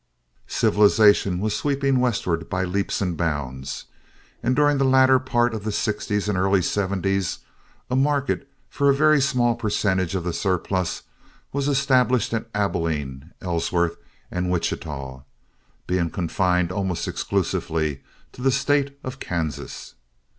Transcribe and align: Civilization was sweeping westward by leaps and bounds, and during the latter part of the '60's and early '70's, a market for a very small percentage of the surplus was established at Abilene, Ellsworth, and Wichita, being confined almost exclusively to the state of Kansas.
Civilization 0.47 1.39
was 1.39 1.55
sweeping 1.55 1.99
westward 1.99 2.49
by 2.49 2.63
leaps 2.63 3.01
and 3.01 3.15
bounds, 3.15 3.85
and 4.41 4.55
during 4.55 4.79
the 4.79 4.83
latter 4.83 5.19
part 5.19 5.53
of 5.53 5.63
the 5.63 5.69
'60's 5.69 6.27
and 6.27 6.39
early 6.39 6.61
'70's, 6.61 7.41
a 7.87 7.95
market 7.95 8.49
for 8.67 8.89
a 8.89 8.95
very 8.95 9.21
small 9.21 9.53
percentage 9.53 10.15
of 10.15 10.23
the 10.23 10.33
surplus 10.33 11.03
was 11.53 11.67
established 11.67 12.33
at 12.33 12.49
Abilene, 12.55 13.31
Ellsworth, 13.43 13.95
and 14.31 14.49
Wichita, 14.49 15.21
being 15.85 16.09
confined 16.09 16.71
almost 16.71 17.07
exclusively 17.07 18.01
to 18.31 18.41
the 18.41 18.49
state 18.49 18.97
of 19.03 19.19
Kansas. 19.19 19.93